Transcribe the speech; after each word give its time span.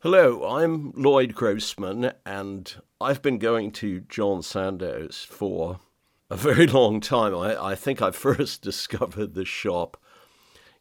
Hello, 0.00 0.44
I'm 0.44 0.92
Lloyd 0.94 1.34
Grossman, 1.34 2.12
and 2.26 2.76
I've 3.00 3.22
been 3.22 3.38
going 3.38 3.72
to 3.72 4.00
John 4.00 4.42
Sandoe's 4.42 5.24
for 5.24 5.80
a 6.28 6.36
very 6.36 6.66
long 6.66 7.00
time. 7.00 7.34
I, 7.34 7.70
I 7.70 7.74
think 7.74 8.02
I 8.02 8.10
first 8.10 8.60
discovered 8.62 9.32
the 9.32 9.46
shop 9.46 9.96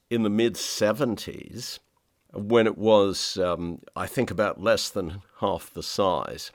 in 0.09 0.23
the 0.23 0.29
mid 0.29 0.55
70s 0.55 1.79
when 2.33 2.67
it 2.67 2.77
was, 2.77 3.37
um, 3.37 3.79
I 3.95 4.05
think, 4.05 4.31
about 4.31 4.61
less 4.61 4.89
than 4.89 5.21
half 5.39 5.73
the 5.73 5.81
size. 5.81 6.51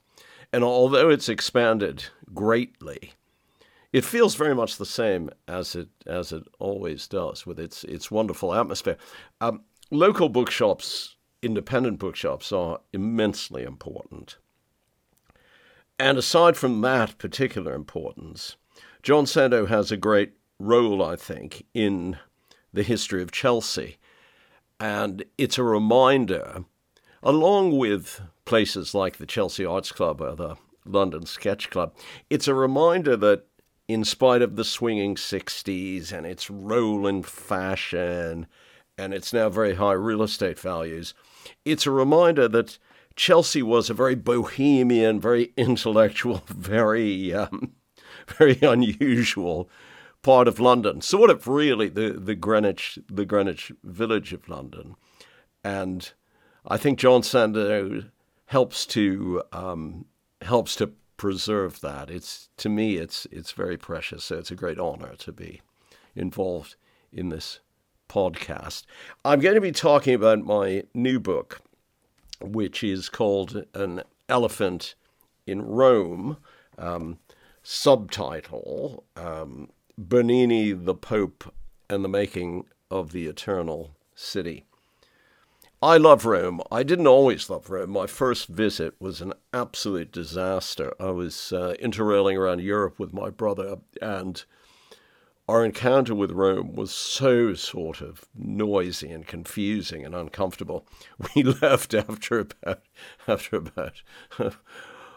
And 0.53 0.63
although 0.63 1.09
it's 1.09 1.31
expanded 1.31 2.05
greatly, 2.35 3.15
it 3.91 4.05
feels 4.05 4.35
very 4.35 4.55
much 4.55 4.77
the 4.77 4.85
same 4.85 5.31
as 5.49 5.75
it 5.75 5.89
as 6.07 6.31
it 6.31 6.43
always 6.59 7.09
does 7.09 7.47
with 7.47 7.59
its 7.59 7.85
its 7.85 8.11
wonderful 8.11 8.53
atmosphere. 8.53 8.99
Um, 9.41 9.63
local 9.91 10.29
bookshops, 10.29 11.17
independent 11.43 11.99
bookshops, 11.99 12.53
are 12.53 12.81
immensely 12.93 13.63
important. 13.63 14.37
And 15.99 16.17
aside 16.17 16.57
from 16.57 16.81
that 16.81 17.19
particular 17.19 17.75
importance, 17.75 18.57
John 19.03 19.25
Sandoe 19.25 19.69
has 19.69 19.93
a 19.93 19.97
great 19.97 20.33
role, 20.59 21.03
I 21.03 21.17
think, 21.17 21.67
in 21.75 22.19
the 22.73 22.83
history 22.83 23.23
of 23.23 23.33
Chelsea. 23.33 23.99
And 24.79 25.25
it's 25.37 25.59
a 25.59 25.63
reminder, 25.63 26.65
along 27.23 27.77
with 27.77 28.23
places 28.45 28.95
like 28.95 29.17
the 29.19 29.27
Chelsea 29.27 29.65
Arts 29.65 29.93
Club 29.93 30.21
or 30.21 30.35
the 30.35 30.57
London 30.87 31.27
Sketch 31.27 31.71
Club, 31.71 31.95
it's 32.31 32.49
a 32.49 32.55
reminder 32.55 33.17
that 33.17 33.45
in 33.89 34.05
spite 34.05 34.41
of 34.41 34.57
the 34.57 34.65
swinging 34.65 35.17
60s 35.17 36.13
and 36.13 36.25
its 36.25 36.49
role 36.49 37.07
in 37.07 37.23
fashion 37.23 38.47
and 38.97 39.13
its 39.13 39.33
now 39.33 39.49
very 39.49 39.75
high 39.75 39.93
real 39.93 40.23
estate 40.23 40.59
values, 40.59 41.13
it's 41.65 41.87
a 41.87 41.91
reminder 41.91 42.49
that 42.49 42.79
Chelsea 43.17 43.63
was 43.63 43.91
a 43.91 43.95
very 43.95 44.15
bohemian, 44.15 45.21
very 45.21 45.53
intellectual, 45.57 46.43
very, 46.49 47.35
um, 47.35 47.73
very 48.29 48.59
unusual 48.63 49.69
part 50.23 50.49
of 50.49 50.61
London, 50.61 51.01
sort 51.01 51.31
of 51.31 51.47
really 51.49 51.89
the, 51.89 52.13
the 52.13 52.35
Greenwich 52.35 52.99
the 53.09 53.25
Greenwich 53.25 53.73
village 53.83 54.33
of 54.33 54.49
London, 54.49 54.97
and 55.65 56.13
I 56.67 56.77
think 56.77 56.99
John 56.99 57.23
Sandoe 57.23 58.11
helps 58.47 58.85
to 58.87 59.43
um, 59.53 60.07
helps 60.43 60.77
to 60.77 60.93
preserve 61.17 61.81
that. 61.81 62.11
It's 62.11 62.49
to 62.59 62.69
me 62.69 62.97
it's 62.97 63.27
it's 63.31 63.53
very 63.53 63.77
precious. 63.77 64.25
So 64.25 64.39
it's 64.39 64.51
a 64.51 64.57
great 64.57 64.79
honor 64.79 65.15
to 65.19 65.33
be 65.33 65.61
involved 66.15 66.77
in 67.13 67.29
this 67.29 67.61
podcast. 68.11 68.85
I'm 69.25 69.39
going 69.41 69.55
to 69.55 69.61
be 69.61 69.73
talking 69.73 70.15
about 70.15 70.45
my 70.45 70.83
new 70.95 71.21
book, 71.21 71.61
which 72.41 72.83
is 72.83 73.09
called 73.09 73.65
An 73.73 74.03
Elephant 74.29 74.97
in 75.47 75.63
Rome. 75.63 76.37
Um, 76.77 77.19
subtitle 77.63 79.05
um, 79.17 79.69
Bernini, 79.97 80.73
the 80.73 80.95
Pope, 80.95 81.55
and 81.89 82.05
the 82.05 82.09
Making 82.09 82.65
of 82.91 83.13
the 83.13 83.27
Eternal 83.27 83.95
City. 84.15 84.65
I 85.83 85.97
love 85.97 86.27
Rome. 86.27 86.61
I 86.71 86.83
didn't 86.83 87.07
always 87.07 87.49
love 87.49 87.71
Rome. 87.71 87.91
My 87.91 88.07
first 88.07 88.49
visit 88.49 88.95
was 88.99 89.21
an 89.21 89.35
absolute 89.55 90.11
disaster. 90.11 90.93
I 90.99 91.11
was 91.11 91.53
uh, 91.53 91.75
interrailing 91.81 92.37
around 92.37 92.61
Europe 92.61 92.99
with 92.99 93.13
my 93.15 93.31
brother, 93.31 93.77
and 94.03 94.45
our 95.51 95.65
encounter 95.65 96.15
with 96.15 96.31
Rome 96.31 96.75
was 96.75 96.93
so 96.93 97.55
sort 97.55 98.01
of 98.01 98.25
noisy 98.37 99.11
and 99.11 99.27
confusing 99.27 100.05
and 100.05 100.15
uncomfortable. 100.15 100.87
We 101.35 101.43
left 101.43 101.93
after 101.93 102.39
about 102.39 102.83
after 103.27 103.57
about 103.57 104.03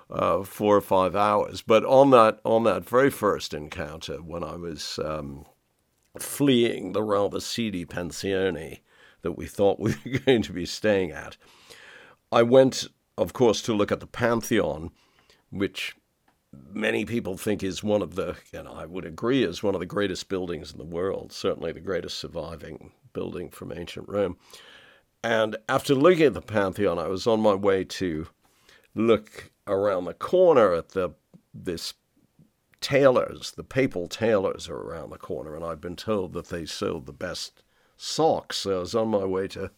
uh, 0.10 0.44
four 0.44 0.76
or 0.76 0.82
five 0.82 1.16
hours. 1.16 1.62
But 1.62 1.86
on 1.86 2.10
that 2.12 2.40
on 2.44 2.64
that 2.64 2.84
very 2.84 3.12
first 3.12 3.54
encounter, 3.54 4.18
when 4.18 4.44
I 4.44 4.56
was 4.56 5.00
um, 5.06 5.46
fleeing 6.18 6.94
the 6.94 7.04
rather 7.04 7.40
seedy 7.40 7.86
pensione 7.86 8.80
that 9.22 9.34
we 9.34 9.46
thought 9.46 9.80
we 9.80 9.94
were 10.06 10.20
going 10.20 10.42
to 10.42 10.54
be 10.54 10.66
staying 10.66 11.12
at, 11.12 11.38
I 12.32 12.42
went, 12.42 12.88
of 13.20 13.34
course, 13.34 13.62
to 13.64 13.74
look 13.74 13.92
at 13.92 14.00
the 14.00 14.08
Pantheon, 14.08 14.90
which 15.52 15.96
many 16.72 17.06
people 17.06 17.38
think 17.38 17.64
is 17.64 17.84
one 17.84 18.02
of 18.02 18.16
the, 18.16 18.36
and 18.54 18.68
I 18.68 18.86
would 18.86 19.06
agree, 19.06 19.44
is 19.44 19.64
one 19.64 19.76
of 19.76 19.80
the 19.80 19.86
greatest 19.86 20.30
buildings 20.30 20.72
in 20.72 20.78
the 20.78 20.84
world, 20.84 21.32
certainly 21.32 21.72
the 21.72 21.80
greatest 21.80 22.18
surviving 22.18 22.92
building 23.14 23.50
from 23.50 23.72
ancient 23.72 24.10
Rome. 24.10 24.38
And 25.24 25.56
after 25.70 25.96
looking 25.96 26.26
at 26.26 26.34
the 26.34 26.42
Pantheon, 26.42 27.00
I 27.00 27.08
was 27.08 27.28
on 27.28 27.40
my 27.40 27.54
way 27.54 27.84
to 27.86 28.28
look 28.96 29.52
around 29.68 30.06
the 30.06 30.14
corner 30.14 30.74
at 30.74 30.90
the 30.90 31.12
this 31.54 31.94
tailors, 32.82 33.52
the 33.52 33.64
papal 33.64 34.08
tailors 34.08 34.68
are 34.68 34.76
around 34.76 35.10
the 35.12 35.18
corner, 35.18 35.56
and 35.56 35.64
I've 35.64 35.80
been 35.80 35.96
told 35.96 36.34
that 36.34 36.50
they 36.50 36.66
sold 36.66 37.06
the 37.06 37.14
best 37.14 37.64
socks. 37.96 38.58
So 38.58 38.78
I 38.78 38.80
was 38.80 38.96
on 38.96 39.08
my 39.08 39.24
way 39.24 39.48
to 39.50 39.72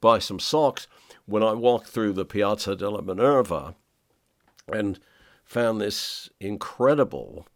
buy 0.00 0.18
some 0.18 0.38
socks 0.38 0.86
when 1.24 1.42
I 1.42 1.54
walked 1.54 1.86
through 1.86 2.12
the 2.12 2.26
Piazza 2.26 2.76
della 2.76 3.00
Minerva 3.00 3.74
and 4.70 5.00
found 5.44 5.80
this 5.80 6.28
incredible, 6.40 7.46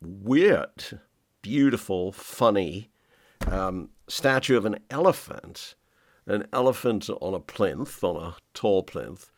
weird, 0.00 1.00
beautiful, 1.42 2.12
funny 2.12 2.90
um, 3.46 3.90
statue 4.08 4.56
of 4.56 4.64
an 4.64 4.78
elephant, 4.90 5.74
an 6.26 6.46
elephant 6.52 7.08
on 7.20 7.34
a 7.34 7.40
plinth, 7.40 8.02
on 8.02 8.16
a 8.16 8.36
tall 8.54 8.82
plinth, 8.82 9.30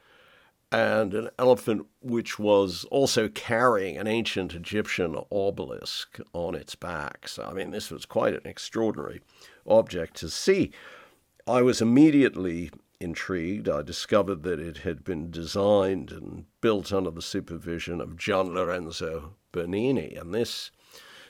and 0.73 1.15
an 1.15 1.29
elephant 1.39 1.87
which 2.01 2.39
was 2.39 2.85
also 2.91 3.29
carrying 3.29 3.99
an 3.99 4.07
ancient 4.07 4.55
Egyptian 4.55 5.17
obelisk 5.33 6.21
on 6.33 6.55
its 6.55 6.77
back. 6.77 7.27
So, 7.27 7.45
I 7.45 7.53
mean, 7.53 7.73
this 7.73 7.91
was 7.91 8.07
quite 8.07 8.35
an 8.35 8.43
extraordinary 8.45 9.21
object 9.67 10.17
to 10.19 10.31
see. 10.31 10.71
I 11.47 11.63
was 11.63 11.83
immediately 11.83 12.71
intrigued. 13.01 13.69
I 13.69 13.83
discovered 13.83 14.43
that 14.43 14.61
it 14.61 14.79
had 14.79 15.03
been 15.05 15.31
designed 15.31 16.13
and 16.13 16.45
built 16.61 16.93
under 16.93 17.11
the 17.11 17.23
supervision 17.23 18.01
of 18.01 18.17
Gian 18.17 18.55
Lorenzo 18.55 19.35
Bernini, 19.53 20.15
and 20.15 20.35
this 20.35 20.71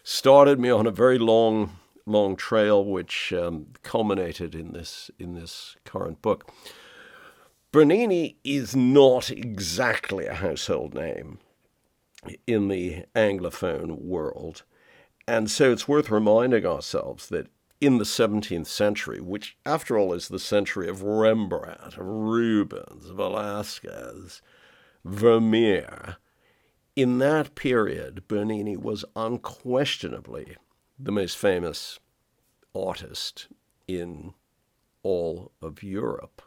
started 0.03 0.59
me 0.59 0.71
on 0.71 0.87
a 0.87 0.91
very 0.91 1.19
long, 1.19 1.77
long 2.07 2.37
trail, 2.37 2.85
which 2.85 3.33
um, 3.33 3.69
culminated 3.83 4.55
in 4.55 4.73
this 4.73 5.11
in 5.19 5.35
this 5.35 5.77
current 5.85 6.21
book. 6.21 6.51
Bernini 7.73 8.37
is 8.43 8.75
not 8.75 9.31
exactly 9.31 10.27
a 10.27 10.35
household 10.35 10.93
name 10.93 11.39
in 12.47 12.69
the 12.69 13.05
Anglophone 13.15 14.01
world. 14.01 14.65
And 15.29 15.49
so 15.49 15.71
it's 15.71 15.87
worth 15.87 16.11
reminding 16.11 16.67
ourselves 16.67 17.29
that 17.29 17.47
in 17.81 17.99
the 17.99 18.05
17th 18.05 18.67
century, 18.67 19.21
which 19.21 19.57
after 19.65 19.99
all 19.99 20.13
is 20.13 20.29
the 20.29 20.39
century 20.39 20.89
of 20.89 21.03
Rembrandt, 21.03 21.97
of 21.97 21.99
Rubens, 21.99 23.07
Velasquez, 23.07 24.43
Vermeer, 25.05 26.17
in 26.95 27.19
that 27.19 27.55
period, 27.55 28.29
Bernini 28.29 28.77
was 28.77 29.05
unquestionably 29.17 30.57
the 30.99 31.13
most 31.13 31.39
famous 31.39 31.99
artist 32.75 33.49
in 33.89 34.35
all 35.03 35.53
of 35.63 35.83
Europe 35.83 36.43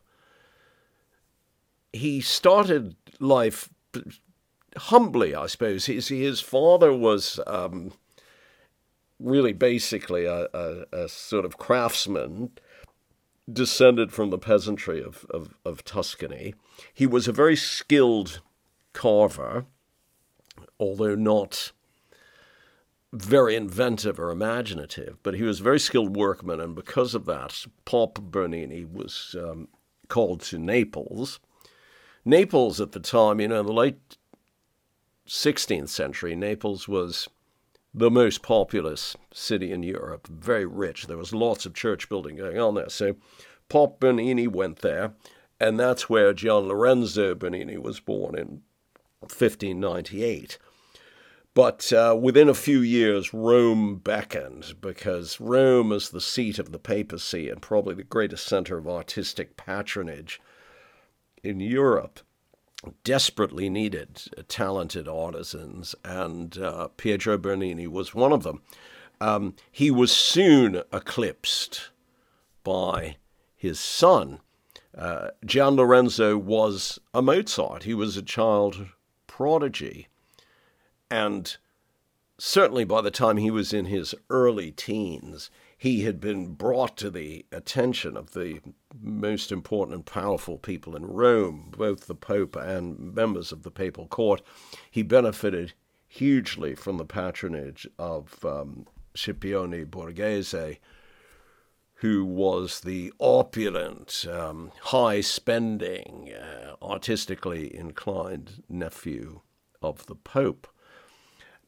he 1.93 2.19
started 2.19 2.95
life 3.19 3.69
humbly, 4.75 5.35
I 5.35 5.45
suppose. 5.45 5.85
His, 5.85 6.07
his 6.07 6.41
father 6.41 6.91
was 6.91 7.39
um, 7.45 7.93
really 9.19 9.53
basically 9.53 10.25
a, 10.25 10.47
a, 10.53 10.85
a, 10.91 11.09
sort 11.09 11.45
of 11.45 11.57
craftsman 11.57 12.51
descended 13.51 14.11
from 14.11 14.29
the 14.29 14.37
peasantry 14.37 15.01
of, 15.01 15.25
of, 15.29 15.53
of 15.65 15.83
Tuscany. 15.83 16.55
He 16.93 17.05
was 17.05 17.27
a 17.27 17.33
very 17.33 17.55
skilled 17.55 18.41
carver, 18.93 19.65
although 20.79 21.15
not 21.15 21.71
very 23.11 23.55
inventive 23.55 24.19
or 24.19 24.31
imaginative, 24.31 25.17
but 25.23 25.35
he 25.35 25.43
was 25.43 25.59
a 25.59 25.63
very 25.63 25.79
skilled 25.79 26.15
workman, 26.15 26.59
and 26.59 26.75
because 26.75 27.13
of 27.13 27.25
that, 27.25 27.65
Pop 27.85 28.19
Bernini 28.19 28.85
was 28.85 29.35
um, 29.39 29.67
called 30.07 30.41
to 30.41 30.57
Naples 30.57 31.39
Naples 32.25 32.79
at 32.79 32.93
the 32.93 32.99
time, 32.99 33.39
you 33.39 33.47
know, 33.47 33.59
in 33.59 33.65
the 33.65 33.73
late 33.73 34.17
16th 35.27 35.89
century, 35.89 36.35
Naples 36.35 36.87
was 36.87 37.27
the 37.93 38.09
most 38.09 38.41
populous 38.41 39.15
city 39.31 39.71
in 39.71 39.83
Europe, 39.83 40.27
very 40.27 40.65
rich. 40.65 41.07
There 41.07 41.17
was 41.17 41.33
lots 41.33 41.65
of 41.65 41.73
church 41.73 42.09
building 42.09 42.37
going 42.37 42.59
on 42.59 42.75
there. 42.75 42.89
So 42.89 43.15
Pop 43.69 43.99
Bernini 43.99 44.47
went 44.47 44.79
there, 44.79 45.13
and 45.59 45.79
that's 45.79 46.09
where 46.09 46.33
Gian 46.33 46.67
Lorenzo 46.67 47.35
Bernini 47.35 47.77
was 47.77 47.99
born 47.99 48.35
in 48.37 48.61
1598. 49.19 50.57
But 51.55 51.93
uh, 51.93 52.17
within 52.19 52.49
a 52.49 52.55
few 52.55 52.79
years, 52.79 53.31
Rome 53.31 53.97
beckoned 53.97 54.73
because 54.81 55.39
Rome 55.39 55.91
is 55.91 56.09
the 56.09 56.21
seat 56.21 56.57
of 56.57 56.71
the 56.71 56.79
papacy 56.79 57.47
and 57.47 57.61
probably 57.61 57.93
the 57.93 58.03
greatest 58.03 58.47
center 58.47 58.77
of 58.79 58.87
artistic 58.87 59.55
patronage 59.55 60.41
in 61.43 61.59
Europe 61.59 62.21
desperately 63.03 63.69
needed 63.69 64.21
talented 64.47 65.07
artisans, 65.07 65.95
and 66.03 66.57
uh, 66.57 66.89
Pietro 66.97 67.37
Bernini 67.37 67.87
was 67.87 68.13
one 68.13 68.31
of 68.33 68.43
them. 68.43 68.61
Um, 69.21 69.55
he 69.71 69.89
was 69.89 70.11
soon 70.11 70.83
eclipsed 70.91 71.89
by 72.63 73.17
his 73.55 73.79
son. 73.79 74.39
Uh, 74.97 75.29
Gian 75.45 75.75
Lorenzo 75.75 76.37
was 76.37 76.99
a 77.13 77.21
Mozart. 77.21 77.83
He 77.83 77.93
was 77.93 78.17
a 78.17 78.21
child 78.21 78.87
prodigy. 79.27 80.07
And 81.09 81.55
certainly 82.37 82.83
by 82.83 83.01
the 83.01 83.11
time 83.11 83.37
he 83.37 83.49
was 83.49 83.73
in 83.73 83.85
his 83.85 84.13
early 84.29 84.71
teens, 84.71 85.49
he 85.83 86.03
had 86.03 86.21
been 86.21 86.53
brought 86.53 86.95
to 86.95 87.09
the 87.09 87.45
attention 87.51 88.15
of 88.15 88.31
the 88.31 88.61
most 89.01 89.51
important 89.51 89.93
and 89.93 90.05
powerful 90.05 90.57
people 90.57 90.95
in 90.95 91.05
Rome, 91.05 91.73
both 91.75 92.07
the 92.07 92.15
Pope 92.15 92.55
and 92.55 93.13
members 93.13 93.51
of 93.51 93.63
the 93.63 93.69
papal 93.69 94.07
court. 94.07 94.41
He 94.89 95.03
benefited 95.03 95.73
hugely 96.07 96.73
from 96.73 96.95
the 96.95 97.03
patronage 97.03 97.85
of 97.99 98.45
um, 98.45 98.87
Scipione 99.13 99.85
Borghese, 99.85 100.77
who 101.95 102.23
was 102.23 102.79
the 102.79 103.11
opulent, 103.19 104.25
um, 104.31 104.71
high 104.83 105.19
spending, 105.19 106.33
uh, 106.33 106.77
artistically 106.81 107.75
inclined 107.75 108.63
nephew 108.69 109.41
of 109.81 110.05
the 110.05 110.15
Pope. 110.15 110.65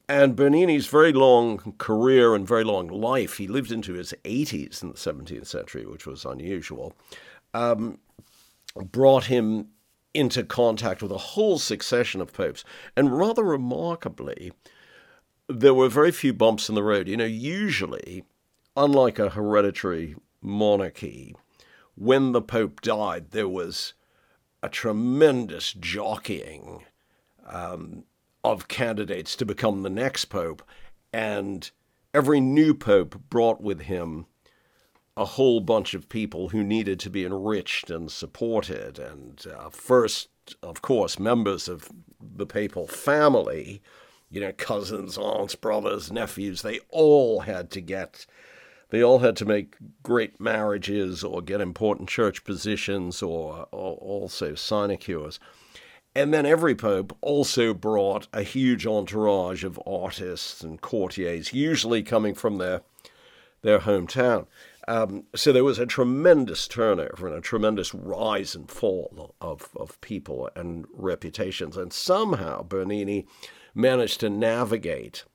And 0.08 0.36
Bernini's 0.36 0.88
very 0.88 1.14
long 1.14 1.74
career 1.78 2.36
and 2.36 2.48
very 2.48 2.64
long 2.64 2.88
life, 2.88 3.38
he 3.38 3.48
lived 3.48 3.72
into 3.72 3.94
his 3.94 4.14
80s 4.24 4.84
in 4.84 4.90
the 4.90 4.98
17th 4.98 5.48
century, 5.48 5.86
which 5.86 6.06
was 6.06 6.26
unusual, 6.26 6.94
um, 7.54 7.98
brought 8.76 9.26
him 9.26 9.70
into 10.14 10.44
contact 10.44 11.02
with 11.02 11.12
a 11.12 11.18
whole 11.18 11.58
succession 11.58 12.22
of 12.22 12.34
popes. 12.34 12.64
And 12.96 13.18
rather 13.18 13.44
remarkably, 13.44 14.54
there 15.48 15.74
were 15.74 15.90
very 15.90 16.12
few 16.12 16.34
bumps 16.34 16.70
in 16.70 16.76
the 16.76 16.84
road. 16.84 17.08
You 17.08 17.18
know, 17.18 17.26
usually, 17.26 18.24
unlike 18.78 19.18
a 19.18 19.30
hereditary 19.30 20.16
monarchy, 20.42 21.36
when 21.96 22.32
the 22.32 22.42
Pope 22.42 22.82
died, 22.82 23.32
there 23.32 23.50
was 23.50 23.94
a 24.62 24.70
tremendous 24.70 25.74
jockeying 25.74 26.84
um, 27.48 28.04
of 28.52 28.68
candidates 28.68 29.36
to 29.38 29.46
become 29.46 29.84
the 29.84 29.90
next 29.90 30.26
Pope. 30.26 30.64
And 31.12 31.70
every 32.14 32.40
new 32.40 32.74
Pope 32.74 33.20
brought 33.30 33.62
with 33.62 33.82
him 33.82 34.26
a 35.18 35.26
whole 35.26 35.62
bunch 35.62 35.94
of 35.94 36.10
people 36.10 36.50
who 36.50 36.64
needed 36.64 37.00
to 37.00 37.10
be 37.10 37.26
enriched 37.26 37.90
and 37.90 38.12
supported. 38.12 39.00
And 39.00 39.44
uh, 39.48 39.70
first, 39.70 40.30
of 40.62 40.82
course, 40.82 41.18
members 41.18 41.68
of 41.70 41.90
the 42.20 42.46
papal 42.46 42.88
family 42.88 43.82
you 44.30 44.42
know, 44.42 44.52
cousins, 44.52 45.18
aunts, 45.18 45.56
brothers, 45.56 46.12
nephews, 46.12 46.62
they 46.62 46.80
all 46.90 47.42
had 47.42 47.70
to 47.72 47.82
get, 47.82 48.26
they 48.90 49.02
all 49.02 49.20
had 49.20 49.36
to 49.38 49.46
make 49.46 49.76
great 50.04 50.40
marriages 50.40 51.24
or 51.24 51.42
get 51.42 51.62
important 51.62 52.10
church 52.10 52.44
positions 52.44 53.22
or, 53.22 53.68
or 53.72 53.96
also 53.96 54.56
sinecures. 54.56 55.40
And 56.16 56.34
then 56.34 56.46
every 56.46 56.76
pope 56.76 57.16
also 57.20 57.74
brought 57.74 58.28
a 58.32 58.42
huge 58.42 58.88
entourage 58.88 59.66
of 59.66 59.80
artists 59.86 60.64
and 60.64 60.80
courtiers, 60.80 61.52
usually 61.52 62.04
coming 62.04 62.34
from 62.34 62.58
their, 62.58 62.82
their 63.64 63.80
hometown. 63.80 64.48
Um, 64.88 65.26
so 65.36 65.52
there 65.52 65.64
was 65.64 65.80
a 65.80 65.86
tremendous 65.86 66.68
turnover 66.70 67.28
and 67.28 67.36
a 67.36 67.42
tremendous 67.42 67.94
rise 67.94 68.56
and 68.56 68.70
fall 68.70 69.36
of, 69.42 69.70
of 69.76 70.00
people 70.00 70.50
and 70.56 70.86
reputations. 70.94 71.76
And 71.76 71.92
somehow 71.92 72.64
Bernini 72.64 73.26
managed 73.74 74.22
to 74.22 74.30
navigate 74.30 75.26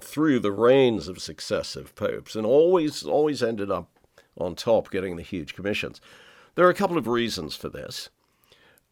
through 0.00 0.40
the 0.40 0.50
reigns 0.50 1.06
of 1.06 1.22
successive 1.22 1.94
popes 1.94 2.34
and 2.34 2.44
always 2.44 3.04
always 3.04 3.44
ended 3.44 3.70
up 3.70 3.90
on 4.36 4.56
top 4.56 4.90
getting 4.90 5.14
the 5.14 5.22
huge 5.22 5.54
commissions. 5.54 6.00
There 6.56 6.66
are 6.66 6.70
a 6.70 6.74
couple 6.74 6.98
of 6.98 7.06
reasons 7.06 7.54
for 7.54 7.68
this. 7.68 8.08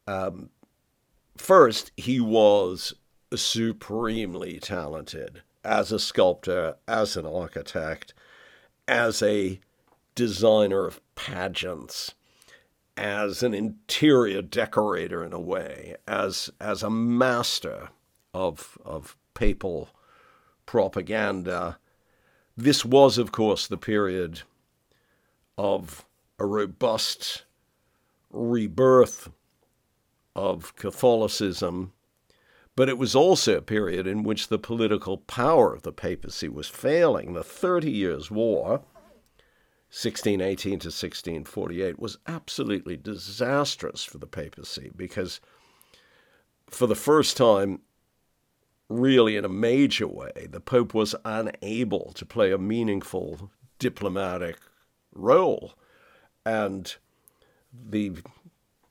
Um, 0.06 0.50
first, 1.36 1.92
he 1.96 2.20
was 2.20 2.94
supremely 3.34 4.58
talented 4.58 5.42
as 5.64 5.92
a 5.92 5.98
sculptor, 5.98 6.76
as 6.88 7.16
an 7.16 7.26
architect, 7.26 8.14
as 8.88 9.22
a 9.22 9.60
designer 10.14 10.86
of 10.86 11.00
pageants, 11.14 12.14
as 12.96 13.42
an 13.42 13.54
interior 13.54 14.42
decorator 14.42 15.24
in 15.24 15.32
a 15.32 15.40
way, 15.40 15.96
as 16.06 16.50
as 16.60 16.82
a 16.82 16.90
master 16.90 17.88
of, 18.34 18.76
of 18.84 19.16
papal 19.34 19.88
propaganda. 20.66 21.78
This 22.56 22.84
was, 22.84 23.16
of 23.18 23.32
course, 23.32 23.66
the 23.66 23.78
period 23.78 24.42
of 25.56 26.04
a 26.38 26.44
robust 26.46 27.44
rebirth 28.30 29.30
of 30.34 30.74
Catholicism, 30.76 31.92
but 32.74 32.88
it 32.88 32.98
was 32.98 33.14
also 33.14 33.58
a 33.58 33.62
period 33.62 34.06
in 34.06 34.22
which 34.22 34.48
the 34.48 34.58
political 34.58 35.18
power 35.18 35.74
of 35.74 35.82
the 35.82 35.92
papacy 35.92 36.48
was 36.48 36.68
failing. 36.68 37.34
The 37.34 37.44
Thirty 37.44 37.90
Years' 37.90 38.30
War, 38.30 38.82
1618 39.90 40.70
to 40.70 40.88
1648, 40.88 41.98
was 41.98 42.18
absolutely 42.26 42.96
disastrous 42.96 44.04
for 44.04 44.18
the 44.18 44.26
papacy 44.26 44.90
because, 44.96 45.40
for 46.70 46.86
the 46.86 46.94
first 46.94 47.36
time 47.36 47.80
really 48.88 49.36
in 49.36 49.44
a 49.44 49.48
major 49.48 50.06
way, 50.06 50.46
the 50.50 50.60
Pope 50.60 50.94
was 50.94 51.14
unable 51.24 52.12
to 52.14 52.26
play 52.26 52.52
a 52.52 52.58
meaningful 52.58 53.50
diplomatic 53.78 54.58
role. 55.12 55.74
And 56.44 56.94
the 57.72 58.12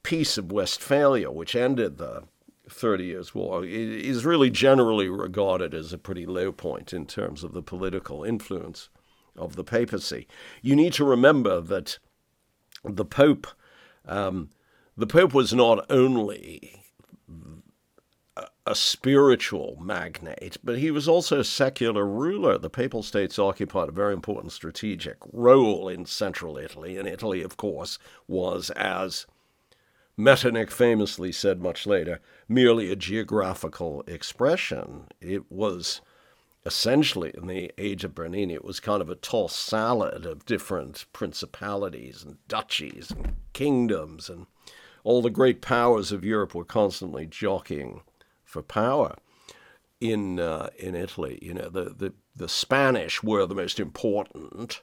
Peace 0.04 0.38
of 0.38 0.52
Westphalia, 0.52 1.32
which 1.32 1.56
ended 1.56 1.98
the 1.98 2.24
Thirty 2.70 3.06
Years' 3.06 3.36
War, 3.36 3.66
is 3.66 4.26
really 4.26 4.50
generally 4.50 5.10
regarded 5.10 5.74
as 5.74 5.94
a 5.94 5.98
pretty 5.98 6.26
low 6.26 6.52
point 6.52 6.94
in 6.94 7.06
terms 7.06 7.44
of 7.44 7.54
the 7.54 7.62
political 7.62 8.24
influence 8.24 8.90
of 9.36 9.56
the 9.56 9.64
papacy. 9.64 10.28
You 10.62 10.76
need 10.76 10.94
to 10.94 11.06
remember 11.06 11.62
that 11.62 12.00
the 12.84 13.06
Pope, 13.06 13.48
um, 14.06 14.50
the 14.98 15.08
Pope 15.08 15.34
was 15.34 15.54
not 15.54 15.86
only 15.90 16.82
a 18.66 18.76
spiritual 18.76 19.78
magnate, 19.82 20.58
but 20.64 20.78
he 20.78 20.92
was 20.92 21.08
also 21.08 21.40
a 21.40 21.44
secular 21.44 22.06
ruler. 22.06 22.58
The 22.58 22.70
Papal 22.70 23.04
States 23.04 23.40
occupied 23.40 23.90
a 23.90 23.94
very 23.94 24.14
important 24.14 24.52
strategic 24.52 25.18
role 25.34 25.90
in 25.90 26.06
central 26.06 26.58
Italy, 26.58 26.98
and 26.98 27.08
Italy, 27.08 27.42
of 27.42 27.58
course, 27.58 27.98
was, 28.28 28.70
as 28.72 29.26
Metternich 30.22 30.70
famously 30.70 31.32
said 31.32 31.62
much 31.62 31.88
later, 31.88 32.20
merely 32.48 32.92
a 32.92 32.96
geographical 32.96 34.04
expression. 34.08 35.08
It 35.20 35.52
was 35.52 36.02
essentially, 36.64 37.32
in 37.36 37.48
the 37.48 37.72
age 37.78 38.04
of 38.04 38.14
Bernini, 38.14 38.54
it 38.54 38.64
was 38.64 38.80
kind 38.80 39.02
of 39.02 39.10
a 39.10 39.16
tossed 39.16 39.58
salad 39.58 40.26
of 40.28 40.46
different 40.46 41.06
principalities 41.12 42.24
and 42.24 42.38
duchies 42.48 43.10
and 43.10 43.36
kingdoms, 43.54 44.30
and 44.30 44.46
all 45.04 45.24
the 45.24 45.32
great 45.32 45.62
powers 45.62 46.12
of 46.12 46.24
Europe 46.24 46.54
were 46.54 46.66
constantly 46.66 47.26
jockeying 47.26 48.02
for 48.44 48.62
power 48.62 49.16
in 50.00 50.40
uh, 50.40 50.70
in 50.78 50.94
Italy. 50.94 51.40
You 51.42 51.56
know, 51.56 51.70
the, 51.70 51.86
the 51.98 52.14
the 52.36 52.50
Spanish 52.50 53.24
were 53.24 53.48
the 53.48 53.56
most 53.56 53.80
important 53.80 54.82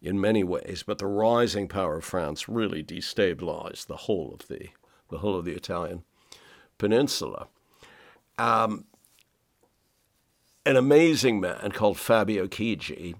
in 0.00 0.20
many 0.20 0.44
ways, 0.44 0.84
but 0.86 0.98
the 0.98 1.06
rising 1.06 1.68
power 1.68 1.96
of 1.98 2.04
France 2.04 2.48
really 2.48 2.82
destabilized 2.82 3.86
the 3.86 3.96
whole 3.96 4.32
of 4.32 4.48
the 4.48 4.68
the 5.10 5.18
whole 5.18 5.36
of 5.36 5.44
the 5.46 5.54
Italian 5.54 6.04
peninsula. 6.76 7.48
Um, 8.36 8.84
an 10.66 10.76
amazing 10.76 11.40
man 11.40 11.72
called 11.72 11.98
Fabio 11.98 12.46
Chigi 12.46 13.14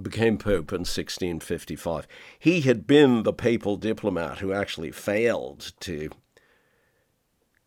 became 0.00 0.38
pope 0.38 0.70
in 0.72 0.80
1655. 0.80 2.06
He 2.38 2.60
had 2.62 2.86
been 2.86 3.22
the 3.22 3.32
papal 3.32 3.76
diplomat 3.76 4.38
who 4.38 4.52
actually 4.52 4.90
failed 4.90 5.72
to 5.80 6.10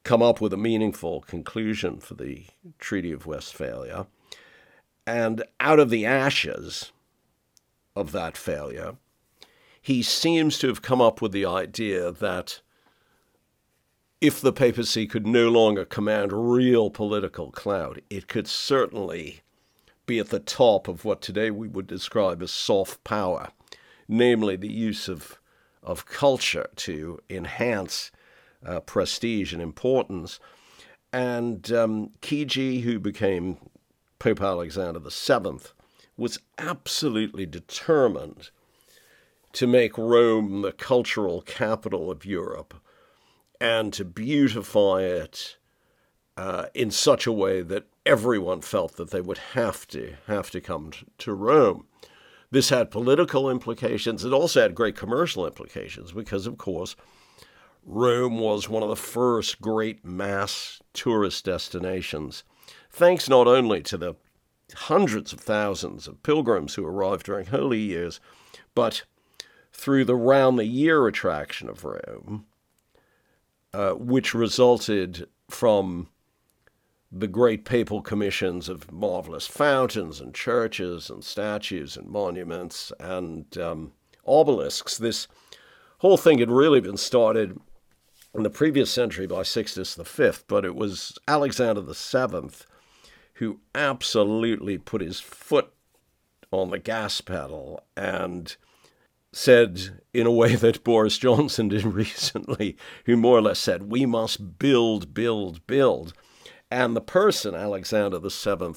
come 0.03 0.21
up 0.21 0.39
with 0.39 0.53
a 0.53 0.57
meaningful 0.57 1.21
conclusion 1.21 1.99
for 1.99 2.13
the 2.13 2.45
Treaty 2.79 3.11
of 3.11 3.25
Westphalia. 3.25 4.07
And 5.07 5.43
out 5.59 5.79
of 5.79 5.89
the 5.89 6.05
ashes 6.05 6.91
of 7.95 8.11
that 8.11 8.37
failure, 8.37 8.95
he 9.81 10.01
seems 10.01 10.57
to 10.59 10.67
have 10.67 10.81
come 10.81 11.01
up 11.01 11.21
with 11.21 11.31
the 11.31 11.45
idea 11.45 12.11
that 12.11 12.61
if 14.19 14.41
the 14.41 14.53
papacy 14.53 15.05
could 15.05 15.27
no 15.27 15.49
longer 15.49 15.85
command 15.85 16.31
real 16.33 16.89
political 16.89 17.51
clout, 17.51 17.99
it 18.09 18.27
could 18.27 18.47
certainly 18.47 19.41
be 20.05 20.19
at 20.19 20.29
the 20.29 20.39
top 20.39 20.87
of 20.87 21.05
what 21.05 21.21
today 21.21 21.51
we 21.51 21.67
would 21.67 21.87
describe 21.87 22.41
as 22.41 22.51
soft 22.51 23.03
power, 23.03 23.49
namely 24.07 24.55
the 24.55 24.71
use 24.71 25.07
of, 25.07 25.39
of 25.83 26.05
culture 26.05 26.69
to 26.75 27.19
enhance 27.29 28.11
uh, 28.65 28.79
prestige 28.79 29.53
and 29.53 29.61
importance. 29.61 30.39
And 31.13 31.71
um, 31.71 32.11
Chigi, 32.21 32.81
who 32.81 32.99
became 32.99 33.57
Pope 34.19 34.41
Alexander 34.41 34.99
VII, 34.99 35.59
was 36.17 36.39
absolutely 36.57 37.45
determined 37.45 38.49
to 39.53 39.67
make 39.67 39.97
Rome 39.97 40.61
the 40.61 40.71
cultural 40.71 41.41
capital 41.41 42.11
of 42.11 42.25
Europe 42.25 42.73
and 43.59 43.93
to 43.93 44.03
beautify 44.03 45.03
it 45.03 45.57
uh, 46.37 46.65
in 46.73 46.91
such 46.91 47.25
a 47.25 47.31
way 47.31 47.61
that 47.61 47.85
everyone 48.05 48.61
felt 48.61 48.97
that 48.97 49.11
they 49.11 49.21
would 49.21 49.37
have 49.53 49.87
to 49.87 50.15
have 50.27 50.51
to 50.51 50.61
come 50.61 50.91
to 51.17 51.33
Rome. 51.33 51.85
This 52.51 52.69
had 52.69 52.91
political 52.91 53.49
implications. 53.49 54.23
It 54.23 54.33
also 54.33 54.61
had 54.61 54.75
great 54.75 54.95
commercial 54.95 55.45
implications 55.45 56.11
because, 56.11 56.45
of 56.45 56.57
course, 56.57 56.95
Rome 57.85 58.39
was 58.39 58.67
one 58.67 58.83
of 58.83 58.89
the 58.89 58.95
first 58.95 59.61
great 59.61 60.03
mass 60.03 60.81
tourist 60.93 61.45
destinations, 61.45 62.43
thanks 62.89 63.29
not 63.29 63.47
only 63.47 63.83
to 63.83 63.97
the 63.97 64.15
hundreds 64.73 65.31
of 65.33 65.39
thousands 65.39 66.07
of 66.07 66.23
pilgrims 66.23 66.75
who 66.75 66.85
arrived 66.85 67.25
during 67.25 67.47
holy 67.47 67.79
years, 67.79 68.19
but 68.73 69.03
through 69.71 70.05
the 70.05 70.15
round 70.15 70.57
the 70.57 70.65
year 70.65 71.05
attraction 71.07 71.69
of 71.69 71.83
Rome, 71.83 72.45
uh, 73.73 73.91
which 73.91 74.33
resulted 74.33 75.27
from 75.49 76.07
the 77.11 77.27
great 77.27 77.65
papal 77.65 78.01
commissions 78.01 78.67
of 78.67 78.91
marvelous 78.91 79.47
fountains 79.47 80.19
and 80.19 80.33
churches 80.33 81.09
and 81.09 81.23
statues 81.23 81.95
and 81.95 82.07
monuments 82.07 82.91
and 82.99 83.57
um, 83.57 83.91
obelisks. 84.25 84.97
This 84.97 85.27
whole 85.99 86.17
thing 86.17 86.39
had 86.39 86.49
really 86.49 86.81
been 86.81 86.97
started 86.97 87.59
in 88.33 88.43
the 88.43 88.49
previous 88.49 88.91
century 88.91 89.27
by 89.27 89.43
Sixtus 89.43 89.95
V, 89.95 90.31
but 90.47 90.65
it 90.65 90.75
was 90.75 91.17
Alexander 91.27 91.81
VII 91.81 92.49
who 93.35 93.59
absolutely 93.73 94.77
put 94.77 95.01
his 95.01 95.19
foot 95.19 95.71
on 96.51 96.69
the 96.69 96.79
gas 96.79 97.21
pedal 97.21 97.83
and 97.95 98.55
said, 99.33 100.01
in 100.13 100.25
a 100.25 100.31
way 100.31 100.55
that 100.55 100.83
Boris 100.83 101.17
Johnson 101.17 101.67
did 101.67 101.83
recently, 101.85 102.77
who 103.05 103.17
more 103.17 103.37
or 103.37 103.41
less 103.41 103.59
said, 103.59 103.91
We 103.91 104.05
must 104.05 104.57
build, 104.57 105.13
build, 105.13 105.65
build. 105.67 106.13
And 106.71 106.95
the 106.95 107.01
person 107.01 107.53
Alexander 107.53 108.19
VII 108.19 108.75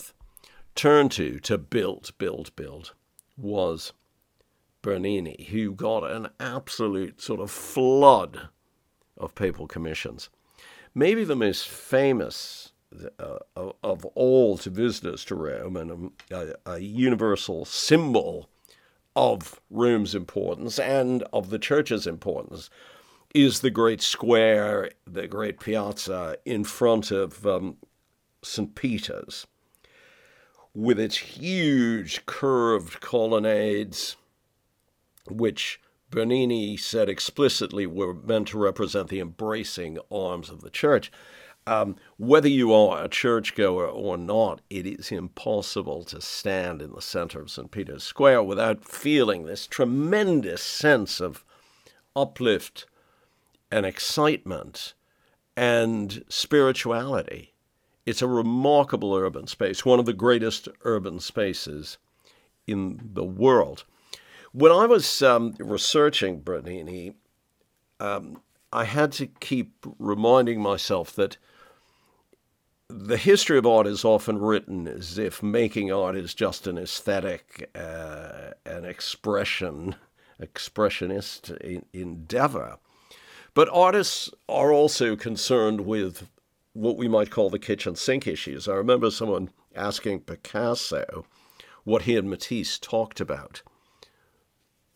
turned 0.75 1.13
to 1.13 1.39
to 1.41 1.59
build, 1.59 2.11
build, 2.19 2.55
build 2.57 2.93
was 3.37 3.93
Bernini, 4.83 5.49
who 5.51 5.73
got 5.73 6.05
an 6.05 6.29
absolute 6.41 7.21
sort 7.21 7.41
of 7.41 7.51
flood 7.51 8.49
of 9.17 9.35
papal 9.35 9.67
commissions. 9.67 10.29
Maybe 10.95 11.25
the 11.25 11.37
most 11.37 11.69
famous 11.69 12.73
uh, 13.19 13.39
of 13.83 14.05
all 14.15 14.57
to 14.59 14.71
visitors 14.71 15.25
to 15.27 15.35
Rome 15.35 15.77
and 15.77 16.13
a, 16.31 16.55
a, 16.65 16.79
universal 16.79 17.65
symbol 17.65 18.49
of 19.15 19.61
Rome's 19.71 20.15
importance 20.15 20.79
and 20.79 21.23
of 21.33 21.51
the 21.51 21.59
church's 21.59 22.07
importance 22.07 22.71
is 23.35 23.61
the 23.61 23.71
great 23.71 24.01
square, 24.01 24.91
the 25.07 25.27
great 25.27 25.61
piazza 25.61 26.39
in 26.45 26.65
front 26.65 27.11
of 27.11 27.47
um, 27.47 27.77
St. 28.43 28.75
Peter's, 28.75 29.47
with 30.75 30.99
its 30.99 31.17
huge 31.17 32.25
curved 32.25 33.01
colonnades, 33.01 34.17
which 35.29 35.81
Bernini 36.11 36.77
said 36.77 37.09
explicitly 37.09 37.87
were 37.87 38.15
meant 38.15 38.49
to 38.49 38.59
represent 38.59 39.09
the 39.09 39.21
embracing 39.21 39.99
arms 40.11 40.49
of 40.49 40.63
the 40.63 40.71
church. 40.71 41.13
Um, 41.69 41.97
whether 42.17 42.49
you 42.49 42.73
are 42.73 43.05
a 43.05 43.11
churchgoer 43.11 43.87
or 43.87 44.17
not, 44.17 44.63
it 44.71 44.87
is 44.87 45.13
impossible 45.13 46.03
to 46.05 46.19
stand 46.19 46.81
in 46.81 46.93
the 46.93 47.03
center 47.03 47.43
of 47.43 47.51
St. 47.51 47.71
Peter's 47.71 48.05
Square 48.05 48.45
without 48.45 48.87
feeling 48.87 49.45
this 49.45 49.67
tremendous 49.67 50.63
sense 50.63 51.21
of 51.21 51.45
uplift 52.17 52.87
and 53.71 53.85
excitement 53.85 54.95
and 55.59 56.25
spirituality. 56.31 57.53
It's 58.07 58.23
a 58.23 58.27
remarkable 58.27 59.15
urban 59.15 59.47
space, 59.47 59.85
one 59.85 59.99
of 59.99 60.07
the 60.07 60.15
greatest 60.15 60.69
urban 60.85 61.21
spaces 61.21 61.99
in 62.67 63.11
the 63.13 63.25
world. 63.25 63.85
When 64.53 64.73
I 64.73 64.87
was 64.87 65.21
um, 65.21 65.55
researching 65.59 66.41
Bernini, 66.41 67.13
um, 68.01 68.41
I 68.73 68.85
had 68.85 69.13
to 69.13 69.27
keep 69.27 69.85
reminding 69.99 70.63
myself 70.63 71.15
that 71.17 71.37
the 72.89 73.19
history 73.19 73.59
of 73.59 73.67
art 73.67 73.87
is 73.87 74.05
often 74.05 74.39
written 74.39 74.89
as 74.89 75.19
if 75.19 75.43
making 75.43 75.93
art 75.93 76.17
is 76.17 76.33
just 76.35 76.67
an 76.67 76.79
aesthetic, 76.79 77.71
uh, 77.75 78.53
an 78.65 78.85
expression, 78.85 79.95
expressionist 80.41 81.85
endeavor. 81.93 82.79
But 83.53 83.69
artists 83.71 84.31
are 84.49 84.73
also 84.73 85.17
concerned 85.17 85.83
with 85.83 86.29
what 86.73 86.97
we 86.97 87.09
might 87.09 87.31
call 87.31 87.51
the 87.51 87.59
kitchen 87.59 87.95
sink 87.95 88.27
issues. 88.27 88.69
I 88.69 88.75
remember 88.75 89.11
someone 89.11 89.51
asking 89.75 90.21
Picasso 90.21 91.27
what 91.85 92.03
he 92.03 92.17
and 92.17 92.31
Matisse 92.31 92.79
talked 92.79 93.21
about 93.21 93.63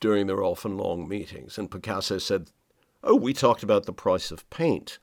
during 0.00 0.26
their 0.26 0.42
often 0.42 0.76
long 0.76 1.08
meetings. 1.08 1.58
And 1.58 1.70
Picasso 1.70 2.18
said, 2.18 2.48
Oh, 3.04 3.16
we 3.16 3.32
talked 3.32 3.62
about 3.62 3.84
the 3.84 3.92
price 3.92 4.30
of 4.30 4.48
paint. 4.48 4.98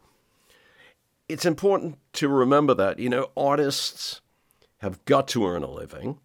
It's 1.30 1.46
important 1.46 2.00
to 2.14 2.28
remember 2.28 2.74
that, 2.74 2.98
you 2.98 3.08
know, 3.08 3.30
artists 3.38 4.20
have 4.80 5.06
got 5.06 5.28
to 5.30 5.46
earn 5.46 5.62
a 5.62 5.70
living, 5.70 6.18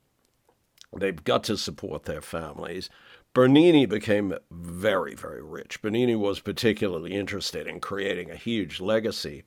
they've 0.97 1.23
got 1.23 1.45
to 1.45 1.57
support 1.59 2.05
their 2.05 2.23
families. 2.23 2.89
Bernini 3.35 3.85
became 3.85 4.35
very, 4.51 5.15
very 5.15 5.43
rich. 5.43 5.83
Bernini 5.83 6.15
was 6.15 6.41
particularly 6.41 7.15
interested 7.15 7.67
in 7.67 7.81
creating 7.81 8.31
a 8.31 8.37
huge 8.37 8.81
legacy 8.81 9.43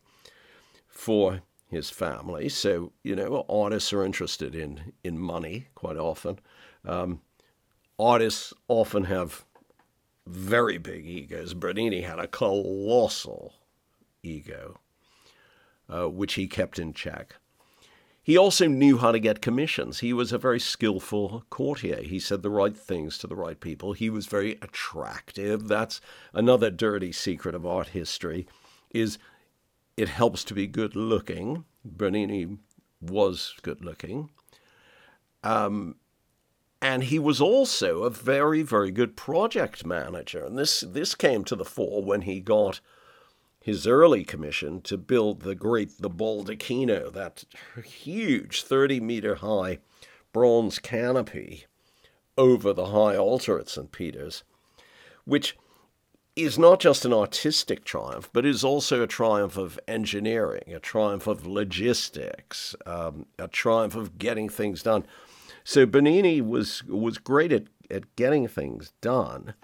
for 0.88 1.42
his 1.70 1.90
family. 1.90 2.50
So, 2.50 2.92
you 3.04 3.16
know, 3.16 3.46
artists 3.50 3.94
are 3.94 4.04
interested 4.04 4.54
in, 4.56 4.94
in 5.04 5.18
money 5.18 5.68
quite 5.74 5.98
often. 5.98 6.40
Um, 6.86 7.22
artists 7.98 8.54
often 8.68 9.06
have 9.06 9.46
very 10.26 10.78
big 10.78 11.06
egos. 11.06 11.54
Bernini 11.54 12.02
had 12.02 12.20
a 12.20 12.28
colossal 12.28 13.54
ego, 14.22 14.80
uh, 15.90 16.10
which 16.10 16.34
he 16.34 16.48
kept 16.48 16.80
in 16.80 16.94
check. 16.94 17.36
He 18.28 18.38
also 18.38 18.68
knew 18.68 18.98
how 18.98 19.14
to 19.14 19.20
get 19.20 19.42
commissions. 19.42 20.00
He 20.00 20.12
was 20.12 20.34
a 20.34 20.38
very 20.38 20.60
skillful 20.60 21.46
courtier. 21.50 22.02
He 22.02 22.20
said 22.20 22.42
the 22.42 22.50
right 22.50 22.76
things 22.76 23.18
to 23.20 23.28
the 23.28 23.38
right 23.38 23.58
people. 23.58 23.94
He 23.94 24.10
was 24.10 24.26
very 24.26 24.58
attractive. 24.62 25.70
That's 25.70 26.02
another 26.34 26.70
dirty 26.70 27.14
secret 27.14 27.56
of 27.56 27.66
art 27.66 27.90
history 27.90 28.46
is 28.90 29.18
it 29.96 30.10
helps 30.10 30.44
to 30.44 30.54
be 30.54 30.68
good 30.68 30.94
looking. 30.94 31.64
Bernini 31.86 32.58
was 33.00 33.54
good 33.62 33.86
looking. 33.86 34.30
Um, 35.42 35.96
and 36.82 37.06
he 37.06 37.20
was 37.20 37.40
also 37.40 38.04
a 38.04 38.10
very, 38.10 38.62
very 38.62 38.92
good 38.92 39.16
project 39.16 39.86
manager. 39.86 40.44
And 40.44 40.58
this, 40.58 40.82
this 40.82 41.16
came 41.16 41.46
to 41.46 41.56
the 41.56 41.64
fore 41.64 42.04
when 42.04 42.24
he 42.24 42.42
got 42.42 42.82
his 43.68 43.86
early 43.86 44.24
commission 44.24 44.80
to 44.80 44.96
build 44.98 45.42
the 45.42 45.54
great, 45.54 45.92
the 46.00 46.10
Baldacchino, 46.10 47.12
that 47.12 47.44
huge 47.84 48.64
30 48.64 49.02
meter 49.02 49.36
high 49.36 49.80
bronze 50.32 50.80
canopy 50.80 51.66
over 52.38 52.72
the 52.72 52.86
high 52.86 53.18
altar 53.18 53.60
at 53.60 53.68
St. 53.68 53.92
Peter's, 53.92 54.46
which 55.26 55.58
is 56.38 56.58
not 56.58 56.80
just 56.80 57.04
an 57.04 57.12
artistic 57.12 57.84
triumph, 57.84 58.30
but 58.32 58.46
is 58.46 58.64
also 58.64 59.04
a 59.04 59.08
triumph 59.08 59.58
of 59.58 59.78
engineering, 59.86 60.74
a 60.74 60.80
triumph 60.80 61.28
of 61.28 61.46
logistics, 61.46 62.74
um, 62.86 63.26
a 63.38 63.50
triumph 63.50 63.96
of 63.96 64.18
getting 64.18 64.48
things 64.48 64.82
done. 64.82 65.06
So 65.66 65.86
Bernini 65.86 66.40
was 66.40 66.86
was 66.86 67.18
great 67.18 67.52
at, 67.52 67.66
at 67.92 68.16
getting 68.16 68.48
things 68.48 68.94
done. 69.02 69.56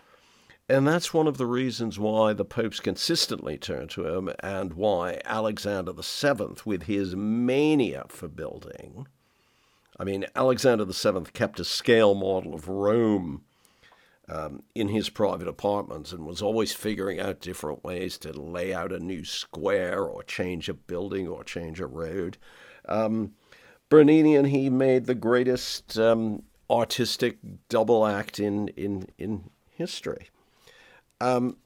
And 0.70 0.88
that's 0.88 1.14
one 1.14 1.28
of 1.28 1.38
the 1.38 1.46
reasons 1.46 2.00
why 2.00 2.32
the 2.32 2.46
popes 2.46 2.80
consistently 2.80 3.58
turned 3.58 3.90
to 3.92 4.08
him 4.08 4.32
and 4.40 4.74
why 4.74 5.20
Alexander 5.26 5.92
VII, 5.92 6.62
with 6.64 6.84
his 6.84 7.16
mania 7.16 8.06
for 8.08 8.30
building, 8.30 9.08
I 10.00 10.06
mean, 10.06 10.26
Alexander 10.36 10.86
VII 10.86 11.32
kept 11.34 11.60
a 11.60 11.66
scale 11.66 12.16
model 12.16 12.56
of 12.56 12.68
Rome 12.68 13.44
um, 14.30 14.64
in 14.74 14.88
his 14.88 15.10
private 15.10 15.48
apartments 15.48 16.14
and 16.14 16.26
was 16.26 16.42
always 16.42 16.72
figuring 16.72 17.20
out 17.20 17.42
different 17.42 17.84
ways 17.84 18.18
to 18.20 18.32
lay 18.32 18.74
out 18.74 18.94
a 18.94 19.00
new 19.00 19.26
square 19.26 20.04
or 20.04 20.24
change 20.24 20.70
a 20.70 20.74
building 20.74 21.28
or 21.28 21.44
change 21.44 21.82
a 21.82 21.86
road. 21.86 22.38
Um, 22.88 23.34
Bernini 23.90 24.36
and 24.36 24.48
he 24.48 24.70
made 24.70 25.06
the 25.06 25.16
greatest 25.16 26.00
um, 26.00 26.44
artistic 26.70 27.38
double 27.70 28.08
act 28.08 28.40
in 28.40 28.70
in 28.70 29.10
in 29.18 29.50
history. 29.70 30.30
Um, 31.24 31.58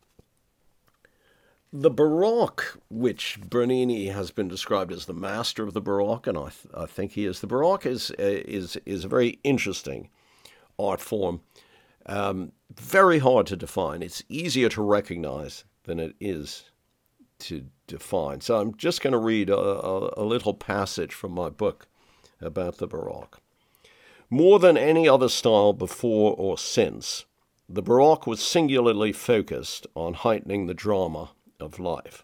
the 1.73 1.89
Baroque, 1.89 2.79
which 2.89 3.39
Bernini 3.41 4.07
has 4.07 4.31
been 4.31 4.47
described 4.47 4.91
as 4.91 5.05
the 5.05 5.13
master 5.13 5.63
of 5.63 5.73
the 5.73 5.81
Baroque, 5.81 6.27
and 6.27 6.37
I, 6.37 6.49
th- 6.49 6.73
I 6.73 6.85
think 6.85 7.11
he 7.11 7.25
is, 7.25 7.41
the 7.41 7.47
Baroque 7.47 7.85
is, 7.85 8.11
is, 8.17 8.77
is 8.85 9.03
a 9.03 9.09
very 9.09 9.39
interesting 9.43 10.09
art 10.79 11.01
form. 11.01 11.41
Um, 12.05 12.53
very 12.73 13.19
hard 13.19 13.47
to 13.47 13.57
define. 13.57 14.01
It's 14.01 14.23
easier 14.29 14.69
to 14.69 14.81
recognize 14.81 15.65
than 15.83 15.99
it 15.99 16.15
is 16.21 16.71
to 17.39 17.65
define. 17.85 18.41
So 18.41 18.59
I'm 18.59 18.75
just 18.75 19.01
going 19.01 19.13
to 19.13 19.17
read 19.19 19.49
a, 19.49 19.57
a, 19.57 20.13
a 20.17 20.23
little 20.23 20.53
passage 20.53 21.13
from 21.13 21.31
my 21.33 21.49
book 21.49 21.87
about 22.39 22.77
the 22.77 22.87
Baroque. 22.87 23.39
More 24.29 24.59
than 24.59 24.77
any 24.77 25.07
other 25.07 25.29
style 25.29 25.73
before 25.73 26.33
or 26.37 26.57
since, 26.57 27.25
the 27.69 27.81
Baroque 27.81 28.25
was 28.25 28.41
singularly 28.41 29.11
focused 29.11 29.87
on 29.95 30.13
heightening 30.13 30.67
the 30.67 30.73
drama 30.73 31.31
of 31.59 31.79
life. 31.79 32.23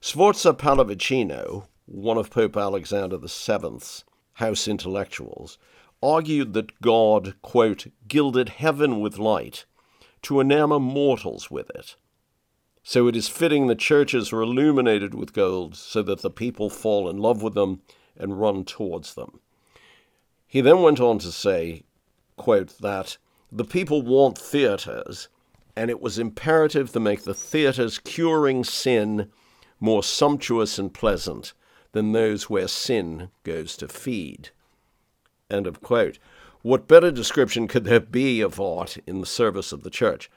Sforza 0.00 0.54
Pallavicino, 0.54 1.66
one 1.86 2.16
of 2.16 2.30
Pope 2.30 2.56
Alexander 2.56 3.18
VII's 3.18 4.04
house 4.34 4.66
intellectuals, 4.66 5.58
argued 6.02 6.54
that 6.54 6.80
God, 6.80 7.34
quote, 7.42 7.86
gilded 8.08 8.48
heaven 8.48 9.00
with 9.00 9.18
light 9.18 9.66
to 10.22 10.40
enamor 10.40 10.80
mortals 10.80 11.50
with 11.50 11.70
it. 11.70 11.96
So 12.82 13.06
it 13.06 13.14
is 13.14 13.28
fitting 13.28 13.66
the 13.66 13.74
churches 13.76 14.32
are 14.32 14.42
illuminated 14.42 15.14
with 15.14 15.32
gold 15.32 15.76
so 15.76 16.02
that 16.02 16.22
the 16.22 16.30
people 16.30 16.68
fall 16.68 17.08
in 17.08 17.18
love 17.18 17.42
with 17.42 17.54
them 17.54 17.82
and 18.16 18.40
run 18.40 18.64
towards 18.64 19.14
them. 19.14 19.38
He 20.46 20.60
then 20.60 20.82
went 20.82 21.00
on 21.00 21.18
to 21.20 21.30
say, 21.30 21.84
quote, 22.36 22.78
that 22.80 23.18
the 23.52 23.64
people 23.64 24.00
want 24.00 24.38
theaters, 24.38 25.28
and 25.76 25.90
it 25.90 26.00
was 26.00 26.18
imperative 26.18 26.90
to 26.92 27.00
make 27.00 27.22
the 27.22 27.34
theaters 27.34 27.98
curing 27.98 28.64
sin 28.64 29.30
more 29.78 30.02
sumptuous 30.02 30.78
and 30.78 30.94
pleasant 30.94 31.52
than 31.92 32.12
those 32.12 32.48
where 32.48 32.66
sin 32.66 33.28
goes 33.44 33.76
to 33.76 33.88
feed. 33.88 34.50
End 35.50 35.66
of 35.66 35.82
quote. 35.82 36.18
What 36.62 36.88
better 36.88 37.10
description 37.10 37.68
could 37.68 37.84
there 37.84 38.00
be 38.00 38.40
of 38.40 38.58
art 38.58 38.96
in 39.06 39.20
the 39.20 39.26
service 39.26 39.72
of 39.72 39.82
the 39.82 39.90
church? 39.90 40.30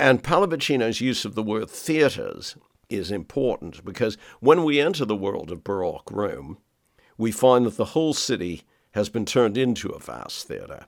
And 0.00 0.22
Pallavicino's 0.22 1.00
use 1.00 1.24
of 1.24 1.34
the 1.34 1.42
word 1.42 1.70
theatres 1.70 2.56
is 2.88 3.10
important 3.10 3.84
because 3.84 4.16
when 4.40 4.64
we 4.64 4.80
enter 4.80 5.04
the 5.04 5.14
world 5.14 5.52
of 5.52 5.62
Baroque 5.62 6.10
Rome, 6.10 6.58
we 7.16 7.30
find 7.30 7.66
that 7.66 7.76
the 7.76 7.86
whole 7.86 8.14
city 8.14 8.62
has 8.92 9.08
been 9.08 9.26
turned 9.26 9.58
into 9.58 9.90
a 9.90 9.98
vast 9.98 10.48
theatre, 10.48 10.86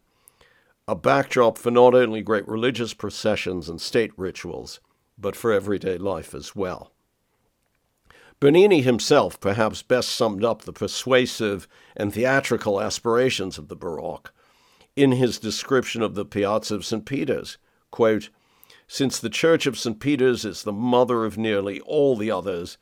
a 0.90 0.94
backdrop 0.96 1.56
for 1.56 1.70
not 1.70 1.94
only 1.94 2.20
great 2.20 2.48
religious 2.48 2.94
processions 2.94 3.68
and 3.68 3.80
state 3.80 4.10
rituals, 4.16 4.80
but 5.16 5.36
for 5.36 5.52
everyday 5.52 5.96
life 5.96 6.34
as 6.34 6.56
well. 6.56 6.90
Bernini 8.40 8.82
himself 8.82 9.38
perhaps 9.38 9.82
best 9.82 10.08
summed 10.08 10.44
up 10.44 10.62
the 10.62 10.72
persuasive 10.72 11.68
and 11.96 12.12
theatrical 12.12 12.80
aspirations 12.80 13.56
of 13.56 13.68
the 13.68 13.76
Baroque 13.76 14.34
in 14.96 15.12
his 15.12 15.38
description 15.38 16.02
of 16.02 16.16
the 16.16 16.24
Piazza 16.24 16.74
of 16.74 16.84
St. 16.84 17.06
Peter's. 17.06 17.56
Quote, 17.92 18.28
Since 18.88 19.20
the 19.20 19.30
Church 19.30 19.68
of 19.68 19.78
St. 19.78 20.00
Peter's 20.00 20.44
is 20.44 20.64
the 20.64 20.72
mother 20.72 21.24
of 21.24 21.38
nearly 21.38 21.78
all 21.82 22.16
the 22.16 22.32
others, 22.32 22.78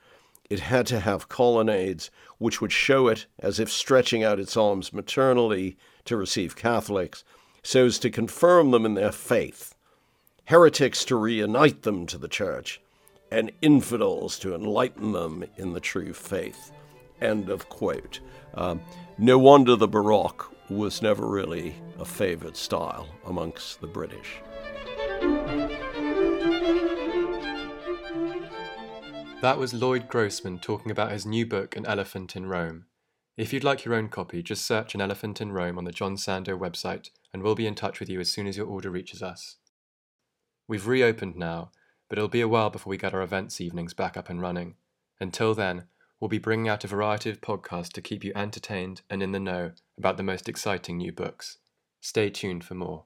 it 0.48 0.60
had 0.60 0.86
to 0.86 1.00
have 1.00 1.28
colonnades 1.28 2.10
which 2.38 2.62
would 2.62 2.72
show 2.72 3.08
it 3.08 3.26
as 3.38 3.60
if 3.60 3.70
stretching 3.70 4.24
out 4.24 4.40
its 4.40 4.56
arms 4.56 4.94
maternally 4.94 5.76
to 6.06 6.16
receive 6.16 6.56
Catholics, 6.56 7.22
so 7.68 7.84
as 7.84 7.98
to 7.98 8.08
confirm 8.08 8.70
them 8.70 8.86
in 8.86 8.94
their 8.94 9.12
faith, 9.12 9.74
heretics 10.46 11.04
to 11.04 11.14
reunite 11.14 11.82
them 11.82 12.06
to 12.06 12.16
the 12.16 12.26
Church, 12.26 12.80
and 13.30 13.52
infidels 13.60 14.38
to 14.38 14.54
enlighten 14.54 15.12
them 15.12 15.44
in 15.58 15.74
the 15.74 15.80
true 15.80 16.14
faith. 16.14 16.72
End 17.20 17.50
of 17.50 17.68
quote. 17.68 18.20
Um, 18.54 18.80
no 19.18 19.38
wonder 19.38 19.76
the 19.76 19.86
Baroque 19.86 20.50
was 20.70 21.02
never 21.02 21.28
really 21.28 21.74
a 21.98 22.06
favored 22.06 22.56
style 22.56 23.06
amongst 23.26 23.82
the 23.82 23.86
British. 23.86 24.36
That 29.42 29.58
was 29.58 29.74
Lloyd 29.74 30.08
Grossman 30.08 30.60
talking 30.60 30.90
about 30.90 31.12
his 31.12 31.26
new 31.26 31.44
book, 31.44 31.76
An 31.76 31.84
Elephant 31.84 32.34
in 32.34 32.46
Rome. 32.46 32.86
If 33.38 33.52
you'd 33.52 33.62
like 33.62 33.84
your 33.84 33.94
own 33.94 34.08
copy, 34.08 34.42
just 34.42 34.66
search 34.66 34.96
An 34.96 35.00
Elephant 35.00 35.40
in 35.40 35.52
Rome 35.52 35.78
on 35.78 35.84
the 35.84 35.92
John 35.92 36.16
Sandoe 36.16 36.58
website, 36.58 37.10
and 37.32 37.40
we'll 37.40 37.54
be 37.54 37.68
in 37.68 37.76
touch 37.76 38.00
with 38.00 38.08
you 38.08 38.18
as 38.18 38.28
soon 38.28 38.48
as 38.48 38.56
your 38.56 38.66
order 38.66 38.90
reaches 38.90 39.22
us. 39.22 39.58
We've 40.66 40.88
reopened 40.88 41.36
now, 41.36 41.70
but 42.08 42.18
it'll 42.18 42.26
be 42.26 42.40
a 42.40 42.48
while 42.48 42.68
before 42.68 42.90
we 42.90 42.96
get 42.96 43.14
our 43.14 43.22
events 43.22 43.60
evenings 43.60 43.94
back 43.94 44.16
up 44.16 44.28
and 44.28 44.42
running. 44.42 44.74
Until 45.20 45.54
then, 45.54 45.84
we'll 46.18 46.28
be 46.28 46.38
bringing 46.38 46.68
out 46.68 46.82
a 46.82 46.88
variety 46.88 47.30
of 47.30 47.40
podcasts 47.40 47.92
to 47.92 48.02
keep 48.02 48.24
you 48.24 48.32
entertained 48.34 49.02
and 49.08 49.22
in 49.22 49.30
the 49.30 49.38
know 49.38 49.70
about 49.96 50.16
the 50.16 50.24
most 50.24 50.48
exciting 50.48 50.96
new 50.96 51.12
books. 51.12 51.58
Stay 52.00 52.30
tuned 52.30 52.64
for 52.64 52.74
more. 52.74 53.04